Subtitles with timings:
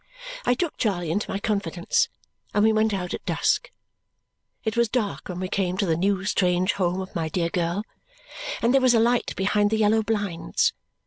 [0.47, 2.09] I took Charley into my confidence,
[2.55, 3.69] and we went out at dusk.
[4.63, 7.83] It was dark when we came to the new strange home of my dear girl,
[8.63, 10.73] and there was a light behind the yellow blinds.